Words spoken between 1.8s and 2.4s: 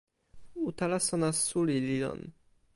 li lon.